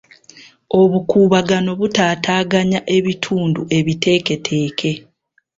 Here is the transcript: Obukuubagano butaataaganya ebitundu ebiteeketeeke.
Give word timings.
Obukuubagano 0.81 1.69
butaataaganya 1.79 2.79
ebitundu 2.97 3.61
ebiteeketeeke. 3.77 4.91